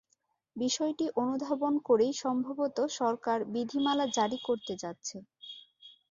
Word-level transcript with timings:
বিষয়টি 0.55 1.05
অনুধাবন 1.17 1.73
করেই 1.87 2.13
সম্ভবত 2.23 2.77
সরকার 2.97 3.37
বিধিমালা 3.53 4.05
জারি 4.17 4.37
করতে 4.47 4.73
যাচ্ছে। 4.83 5.17